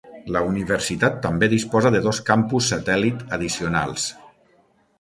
[0.35, 4.09] La universitat també disposa de dos campus satèl·lit addicionals.